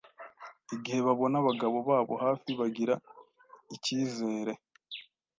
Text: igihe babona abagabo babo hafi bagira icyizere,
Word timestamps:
igihe 0.75 0.99
babona 1.07 1.35
abagabo 1.41 1.77
babo 1.89 2.13
hafi 2.23 2.49
bagira 2.59 2.93
icyizere, 3.75 4.53